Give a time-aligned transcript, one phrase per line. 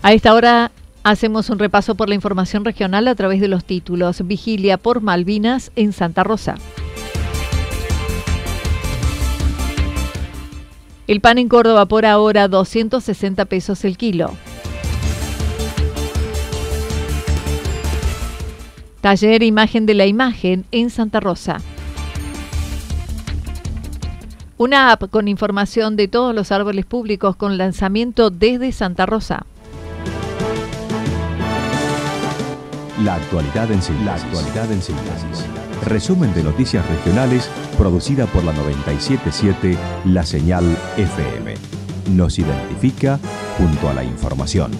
[0.00, 0.70] A esta hora
[1.02, 5.72] hacemos un repaso por la información regional a través de los títulos Vigilia por Malvinas
[5.74, 6.54] en Santa Rosa.
[11.08, 14.34] El pan en Córdoba por ahora 260 pesos el kilo.
[19.00, 21.58] Taller Imagen de la Imagen en Santa Rosa.
[24.58, 29.46] Una app con información de todos los árboles públicos con lanzamiento desde Santa Rosa.
[33.04, 34.06] La actualidad en síntesis.
[34.06, 35.46] La actualidad en síntesis.
[35.84, 40.64] Resumen de noticias regionales producida por la 977 La Señal
[40.96, 41.54] FM.
[42.16, 43.20] Nos identifica
[43.56, 44.72] junto a la información.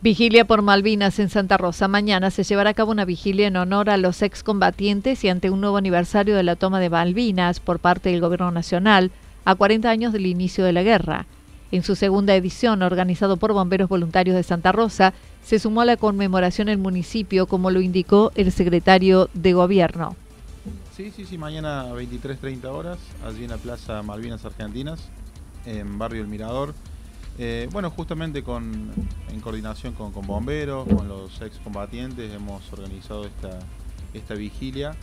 [0.00, 1.88] Vigilia por Malvinas en Santa Rosa.
[1.88, 5.60] Mañana se llevará a cabo una vigilia en honor a los excombatientes y ante un
[5.60, 9.10] nuevo aniversario de la toma de Malvinas por parte del Gobierno Nacional
[9.44, 11.26] a 40 años del inicio de la guerra.
[11.72, 15.12] En su segunda edición, organizado por bomberos voluntarios de Santa Rosa,
[15.42, 20.16] se sumó a la conmemoración el municipio, como lo indicó el secretario de Gobierno.
[20.96, 25.08] Sí, sí, sí, mañana a 23.30 horas, allí en la Plaza Malvinas Argentinas,
[25.66, 26.74] en Barrio El Mirador.
[27.38, 28.92] Eh, bueno, justamente con,
[29.30, 33.58] en coordinación con, con bomberos, con los excombatientes, hemos organizado esta,
[34.14, 34.96] esta vigilia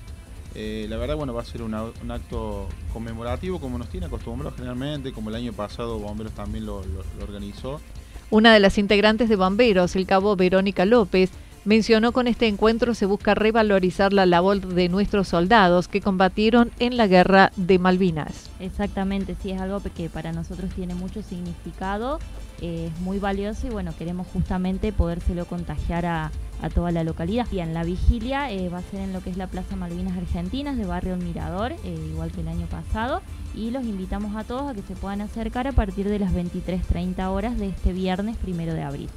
[0.55, 5.11] eh, la verdad, bueno, va a ser un acto conmemorativo como nos tiene acostumbrados generalmente,
[5.11, 6.83] como el año pasado Bomberos también lo,
[7.21, 7.81] organizó.
[8.29, 11.31] Una de las integrantes de Bomberos, el cabo Verónica López,
[11.65, 16.97] mencionó con este encuentro se busca revalorizar la labor de nuestros soldados que combatieron en
[16.97, 18.49] la guerra de Malvinas.
[18.59, 22.19] Exactamente, sí, es algo que para nosotros tiene mucho significado,
[22.61, 26.31] eh, es muy valioso y bueno, queremos justamente podérselo contagiar a,
[26.73, 27.45] toda la localidad.
[27.51, 30.17] Y en la vigilia eh, va a ser en lo que es la Plaza Malvinas
[30.17, 33.21] Argentinas de Barrio Mirador, eh, igual que el año pasado.
[33.53, 37.27] Y los invitamos a todos a que se puedan acercar a partir de las 23.30
[37.27, 39.09] horas de este viernes primero de abril.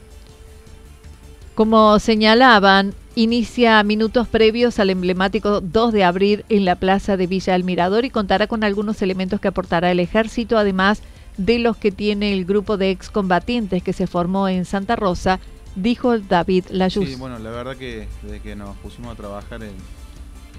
[1.56, 7.54] Como señalaban, inicia minutos previos al emblemático 2 de abril en la plaza de Villa
[7.54, 11.00] El Mirador y contará con algunos elementos que aportará el ejército, además
[11.38, 15.40] de los que tiene el grupo de excombatientes que se formó en Santa Rosa
[15.76, 17.08] dijo David Layuz.
[17.08, 19.72] Sí, bueno, la verdad que desde que nos pusimos a trabajar en,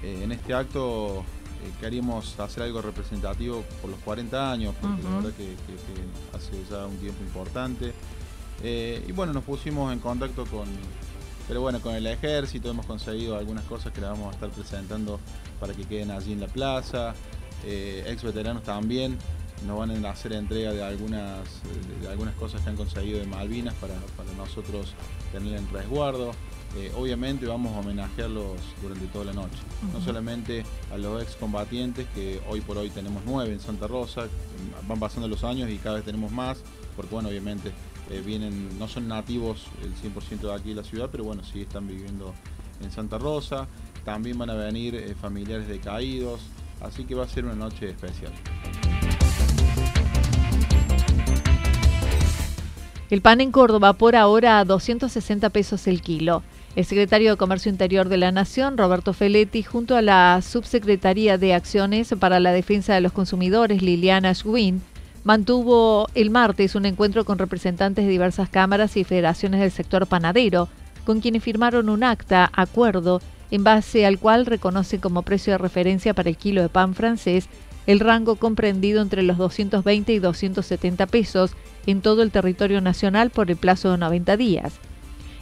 [0.02, 5.32] eh, este acto eh, queríamos hacer algo representativo por los 40 años, porque la verdad
[5.36, 5.54] que,
[6.36, 7.92] hace ya un tiempo importante.
[8.62, 10.66] Eh, y bueno, nos pusimos en contacto con,
[11.46, 15.20] pero bueno, con el ejército hemos conseguido algunas cosas que le vamos a estar presentando
[15.60, 17.14] para que queden allí en la plaza,
[17.64, 19.18] ex veteranos también
[19.66, 21.40] nos van a hacer entrega de algunas,
[22.00, 23.94] de algunas cosas que han conseguido de Malvinas para,
[24.36, 24.94] nosotros
[25.32, 26.32] tener en resguardo.
[26.78, 29.58] Eh, obviamente vamos a homenajearlos durante toda la noche.
[29.92, 34.28] No solamente a los excombatientes, que hoy por hoy tenemos nueve en Santa Rosa,
[34.86, 36.58] van pasando los años y cada vez tenemos más,
[36.94, 37.72] porque bueno, obviamente
[38.10, 41.62] eh, vienen, no son nativos el 100% de aquí de la ciudad, pero bueno, sí
[41.62, 42.32] están viviendo
[42.80, 43.66] en Santa Rosa.
[44.04, 46.42] También van a venir eh, familiares de caídos,
[46.80, 48.32] así que va a ser una noche especial.
[53.10, 56.44] El pan en Córdoba por ahora a 260 pesos el kilo.
[56.78, 61.52] El secretario de Comercio Interior de la Nación, Roberto Feletti, junto a la Subsecretaría de
[61.52, 64.80] Acciones para la Defensa de los Consumidores, Liliana Schwinn,
[65.24, 70.68] mantuvo el martes un encuentro con representantes de diversas cámaras y federaciones del sector panadero,
[71.04, 73.20] con quienes firmaron un acta, acuerdo,
[73.50, 77.48] en base al cual reconoce como precio de referencia para el kilo de pan francés
[77.88, 83.50] el rango comprendido entre los 220 y 270 pesos en todo el territorio nacional por
[83.50, 84.74] el plazo de 90 días.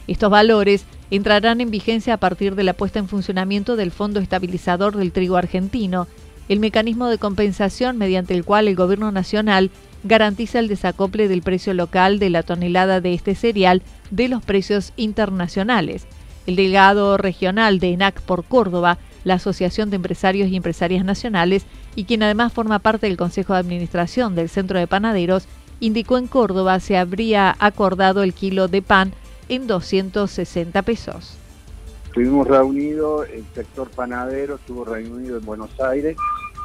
[0.07, 4.97] Estos valores entrarán en vigencia a partir de la puesta en funcionamiento del Fondo Estabilizador
[4.97, 6.07] del Trigo Argentino,
[6.49, 9.69] el mecanismo de compensación mediante el cual el Gobierno Nacional
[10.03, 13.81] garantiza el desacople del precio local de la tonelada de este cereal
[14.11, 16.07] de los precios internacionales.
[16.45, 21.65] El delegado regional de ENAC por Córdoba, la Asociación de Empresarios y Empresarias Nacionales,
[21.95, 25.47] y quien además forma parte del Consejo de Administración del Centro de Panaderos,
[25.79, 29.13] indicó en Córdoba se habría acordado el kilo de pan
[29.49, 31.37] en 260 pesos.
[32.05, 36.17] Estuvimos reunidos, el sector panadero estuvo reunido en Buenos Aires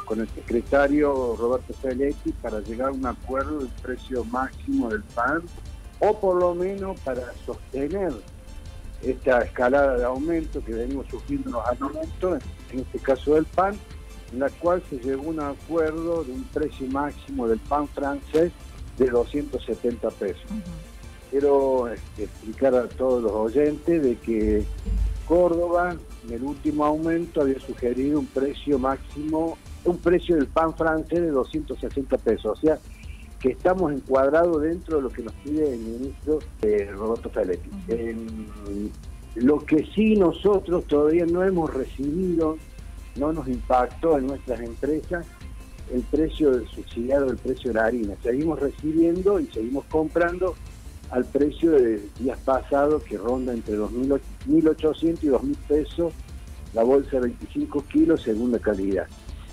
[0.05, 5.43] con el secretario Roberto Feletti para llegar a un acuerdo del precio máximo del pan,
[5.99, 8.11] o por lo menos para sostener
[9.01, 13.77] esta escalada de aumento que venimos sufriendo en los alimentos, en este caso del pan,
[14.31, 18.51] en la cual se llegó a un acuerdo de un precio máximo del pan francés
[18.97, 20.41] de 270 pesos.
[21.33, 24.63] Quiero este, explicar a todos los oyentes de que
[25.27, 25.95] Córdoba
[26.27, 31.31] en el último aumento había sugerido un precio máximo, un precio del pan francés de
[31.31, 32.77] 260 pesos, o sea
[33.39, 37.67] que estamos encuadrados dentro de lo que nos pide el ministro eh, Roberto Feletti.
[39.33, 42.59] lo que sí nosotros todavía no hemos recibido,
[43.15, 45.25] no nos impactó en nuestras empresas,
[45.91, 48.13] el precio del subsidiado, el precio de la harina.
[48.21, 50.53] Seguimos recibiendo y seguimos comprando
[51.13, 56.13] al precio de días pasados que ronda entre 1.800 y 2.000 pesos
[56.73, 59.05] la bolsa de 25 kilos según la calidad.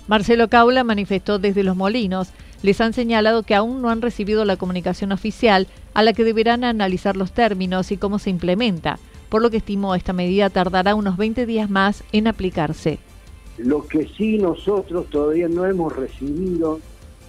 [0.07, 2.31] Marcelo Caula manifestó desde Los Molinos,
[2.63, 6.63] les han señalado que aún no han recibido la comunicación oficial a la que deberán
[6.63, 8.97] analizar los términos y cómo se implementa,
[9.29, 12.97] por lo que estimó esta medida tardará unos 20 días más en aplicarse.
[13.59, 16.79] Lo que sí nosotros todavía no hemos recibido,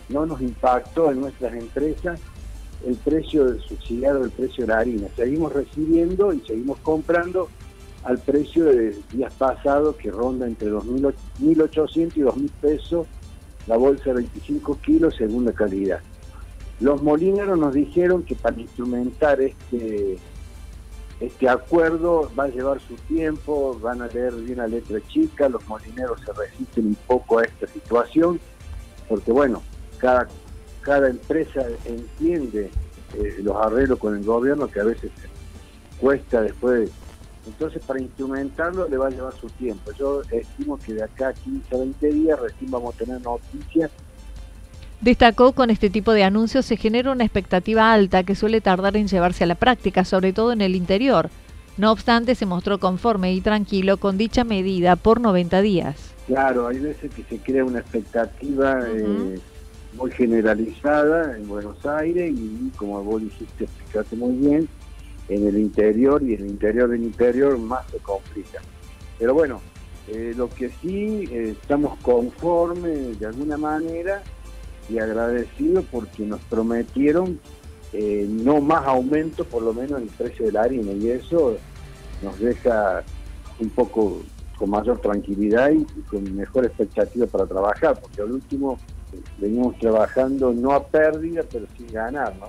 [0.09, 2.19] no nos impactó en nuestras empresas,
[2.87, 5.09] el precio del subsidiado, el precio de la harina.
[5.17, 7.49] Seguimos recibiendo y seguimos comprando
[8.05, 13.07] al precio de días pasados que ronda entre 1.800 y 2.000 pesos
[13.67, 16.01] la bolsa de 25 kilos según la calidad.
[16.81, 20.19] Los molineros nos dijeron que para instrumentar este
[21.21, 25.65] este acuerdo va a llevar su tiempo, van a leer bien la letra chica, los
[25.69, 28.41] molineros se resisten un poco a esta situación,
[29.09, 29.63] porque bueno,
[29.99, 30.27] cada,
[30.83, 32.71] cada empresa entiende
[33.19, 35.11] eh, los arreglos con el gobierno que a veces
[35.99, 36.91] cuesta después.
[37.47, 39.91] Entonces para instrumentarlo le va a llevar su tiempo.
[39.99, 43.91] Yo estimo que de acá a 15 a 20 días recién vamos a tener noticias
[45.03, 49.09] Destacó con este tipo de anuncios se genera una expectativa alta que suele tardar en
[49.09, 51.29] llevarse a la práctica, sobre todo en el interior.
[51.77, 55.97] No obstante, se mostró conforme y tranquilo con dicha medida por 90 días.
[56.29, 59.41] Claro, hay veces que se crea una expectativa eh,
[59.95, 64.69] muy generalizada en Buenos Aires y como vos dijiste, explicaste muy bien,
[65.29, 68.61] en el interior y en el interior del interior más se complica.
[69.19, 69.61] Pero bueno,
[70.09, 74.23] eh, lo que sí eh, estamos conformes de alguna manera
[74.89, 77.39] y agradecido porque nos prometieron
[77.93, 81.57] eh, no más aumento, por lo menos en el precio de la harina, y eso
[82.23, 83.05] nos deja
[83.61, 84.23] un poco
[84.57, 88.79] con mayor tranquilidad y, con mejor expectativa para trabajar, porque al último
[89.39, 92.47] venimos trabajando no a pérdida, pero sin ganar, ¿no?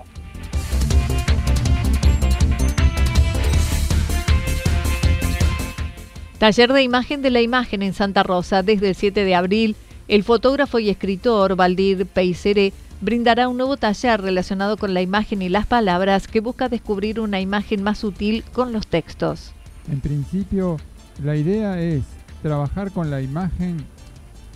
[6.38, 9.76] Taller de imagen de la imagen en Santa Rosa desde el 7 de abril
[10.08, 15.48] el fotógrafo y escritor Valdir Peisere brindará un nuevo taller relacionado con la imagen y
[15.48, 19.52] las palabras que busca descubrir una imagen más sutil con los textos.
[19.90, 20.76] En principio,
[21.22, 22.02] la idea es
[22.42, 23.86] trabajar con la imagen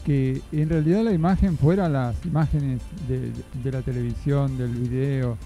[0.09, 5.37] que en realidad la imagen fuera las imágenes de, la televisión, del video,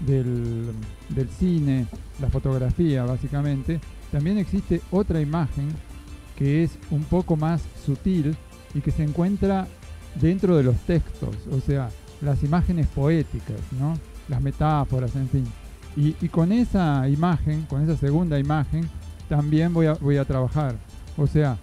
[0.00, 0.72] del,
[1.10, 1.86] del, cine,
[2.20, 3.78] la fotografía básicamente,
[4.10, 5.68] también existe otra imagen
[6.34, 8.36] que es un poco más sutil
[8.74, 9.68] y que se encuentra
[10.20, 11.88] dentro de los textos, o sea,
[12.20, 13.94] las imágenes poéticas, ¿no?
[14.26, 15.44] las metáforas, en fin.
[15.94, 18.90] Y, con esa imagen, con esa segunda imagen,
[19.28, 20.74] también voy a, voy a trabajar.
[21.16, 21.56] O sea,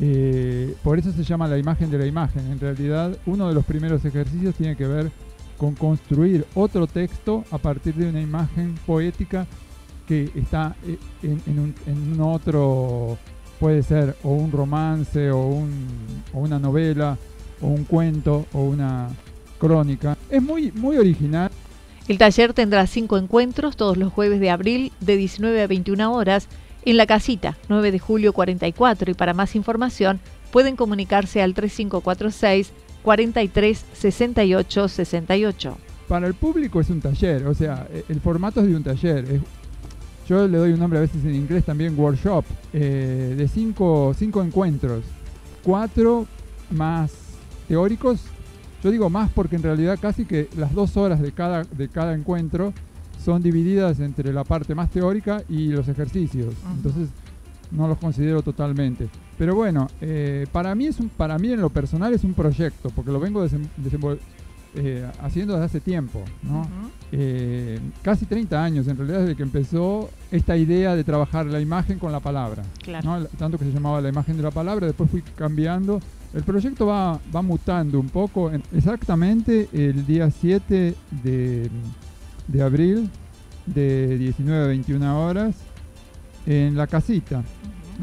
[0.00, 2.50] eh, por eso se llama la imagen de la imagen.
[2.50, 5.10] En realidad, uno de los primeros ejercicios tiene que ver
[5.56, 9.46] con construir otro texto a partir de una imagen poética
[10.08, 13.16] que está eh, en, un, otro
[13.60, 15.38] puede ser o un romance o,
[16.32, 17.16] o una novela
[17.60, 19.08] o un cuento o una
[19.58, 20.18] crónica.
[20.28, 21.50] Es muy, muy original.
[22.08, 26.48] El taller tendrá cinco encuentros todos los jueves de abril de 19 a 21 horas
[26.84, 30.20] en la casita 9 de julio 44 y para más información
[30.50, 32.72] pueden comunicarse al 3546
[33.02, 35.78] 43 68 68.
[36.08, 39.40] Para el público es un taller, o sea, el formato es de un taller,
[40.28, 44.42] yo le doy un nombre a veces en inglés también, workshop, eh, de cinco, cinco
[44.42, 45.04] encuentros.
[45.62, 46.26] Cuatro
[46.70, 47.12] más
[47.68, 48.20] teóricos.
[48.82, 52.14] Yo digo más porque en realidad casi que las dos horas de cada, de cada
[52.14, 52.72] encuentro
[53.22, 56.54] son divididas entre la parte más teórica y los ejercicios.
[56.76, 57.08] Entonces
[57.70, 59.08] no los considero totalmente.
[59.38, 62.90] Pero bueno, eh, para, mí es un, para mí en lo personal es un proyecto,
[62.90, 63.44] porque lo vengo
[64.74, 66.66] eh, haciendo desde hace tiempo, ¿no?
[67.10, 71.98] Eh, casi 30 años en realidad desde que empezó esta idea de trabajar la imagen
[71.98, 72.62] con la palabra.
[73.38, 76.00] Tanto que se llamaba la imagen de la palabra, después fui cambiando.
[76.34, 78.50] El proyecto va, va mutando un poco.
[78.74, 81.70] Exactamente el día 7 de,
[82.48, 83.10] de abril
[83.66, 85.56] de 19 a 21 horas
[86.46, 87.42] en la casita.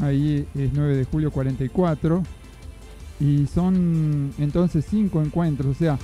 [0.00, 2.22] Ahí es 9 de julio 44.
[3.20, 5.98] Y son entonces cinco encuentros, o sea,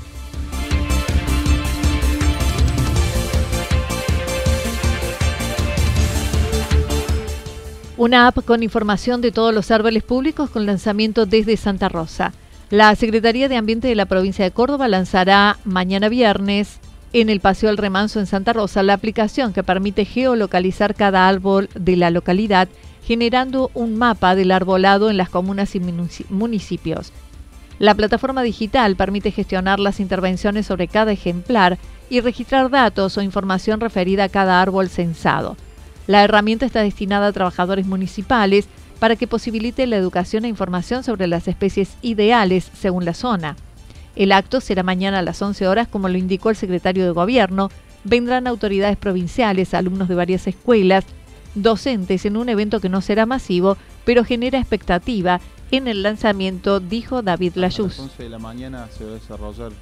[7.98, 12.34] Una app con información de todos los árboles públicos con lanzamiento desde Santa Rosa.
[12.68, 16.78] La Secretaría de Ambiente de la provincia de Córdoba lanzará mañana viernes
[17.12, 21.68] en el Paseo del Remanso en Santa Rosa la aplicación que permite geolocalizar cada árbol
[21.74, 22.68] de la localidad,
[23.04, 25.80] generando un mapa del arbolado en las comunas y
[26.28, 27.12] municipios.
[27.78, 33.80] La plataforma digital permite gestionar las intervenciones sobre cada ejemplar y registrar datos o información
[33.80, 35.56] referida a cada árbol censado.
[36.06, 38.66] La herramienta está destinada a trabajadores municipales
[38.98, 43.56] para que posibilite la educación e información sobre las especies ideales según la zona.
[44.16, 47.70] El acto será mañana a las 11 horas, como lo indicó el secretario de Gobierno.
[48.04, 51.04] Vendrán autoridades provinciales, alumnos de varias escuelas,
[51.54, 57.22] docentes en un evento que no será masivo, pero genera expectativa en el lanzamiento, dijo
[57.22, 57.98] David Layuz.
[57.98, 59.72] A las 11 de la mañana se va a desarrollar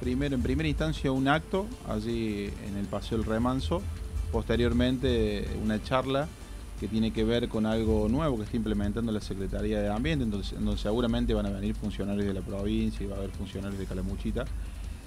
[0.00, 3.82] primero, en primera instancia un acto allí en el Paseo del Remanso
[4.32, 6.26] posteriormente una charla
[6.82, 10.58] que tiene que ver con algo nuevo que está implementando la Secretaría de Ambiente, entonces,
[10.58, 13.86] donde seguramente van a venir funcionarios de la provincia y va a haber funcionarios de
[13.86, 14.46] Calamuchita.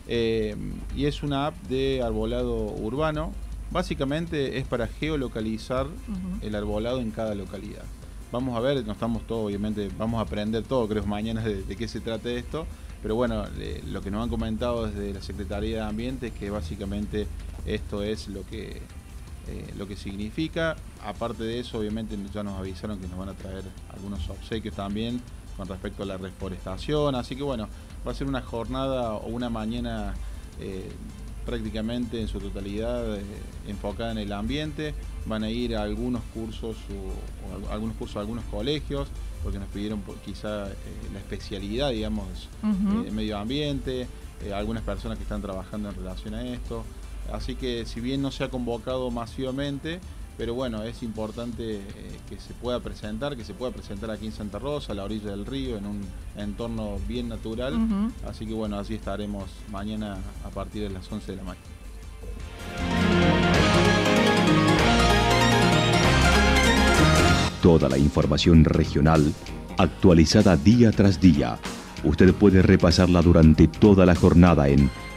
[0.08, 0.55] Eh,
[0.96, 3.34] y es una app de arbolado urbano.
[3.72, 5.88] Básicamente es para geolocalizar
[6.39, 7.84] el arbolado en cada localidad.
[8.32, 11.89] Vamos a ver, no estamos todos, obviamente, vamos a aprender todo, creo, mañana de, qué
[11.89, 12.65] se trata esto.
[13.01, 13.44] Pero bueno,
[13.91, 17.27] lo que nos han comentado desde la Secretaría de Ambiente es que básicamente
[17.65, 18.82] esto es lo que
[19.47, 20.75] eh, lo que significa.
[21.03, 25.21] Aparte de eso, obviamente ya nos avisaron que nos van a traer algunos obsequios también
[25.55, 27.13] con respecto a la reforestación.
[27.13, 27.67] Así que bueno,
[28.05, 30.15] va a ser una jornada o una mañana
[30.59, 30.89] eh,
[31.45, 33.21] prácticamente en su totalidad eh,
[33.67, 34.95] enfocada en el ambiente.
[35.27, 39.07] Van a ir a algunos cursos o, algunos cursos a algunos colegios
[39.43, 40.65] porque nos pidieron quizá
[41.13, 42.49] la especialidad, digamos,
[43.03, 44.07] de medio ambiente,
[44.55, 46.83] algunas personas que están trabajando en relación a esto.
[47.32, 50.00] Así que si bien no se ha convocado masivamente,
[50.38, 51.82] pero bueno, es importante eh,
[52.29, 55.32] que se pueda presentar, que se pueda presentar aquí en Santa Rosa, a la orilla
[55.32, 56.01] del río, en un
[56.36, 57.74] entorno bien natural.
[58.27, 61.65] Así que bueno, así estaremos mañana a partir de las 11 de la mañana.
[67.62, 69.34] Toda la información regional
[69.77, 71.58] actualizada día tras día.
[72.03, 74.91] Usted puede repasarla durante toda la jornada en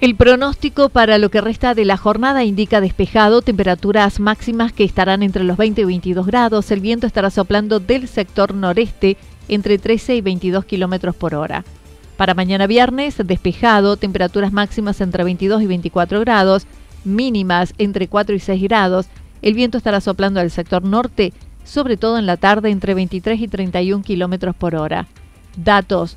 [0.00, 5.24] El pronóstico para lo que resta de la jornada indica despejado, temperaturas máximas que estarán
[5.24, 6.70] entre los 20 y 22 grados.
[6.70, 9.16] El viento estará soplando del sector noreste
[9.48, 11.64] entre 13 y 22 kilómetros por hora.
[12.16, 16.68] Para mañana viernes, despejado, temperaturas máximas entre 22 y 24 grados,
[17.04, 19.06] mínimas entre 4 y 6 grados.
[19.42, 21.32] El viento estará soplando del sector norte,
[21.64, 25.08] sobre todo en la tarde entre 23 y 31 kilómetros por hora.
[25.56, 26.16] Datos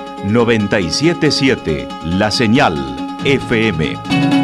[0.25, 2.75] 977 La Señal
[3.23, 4.40] FM.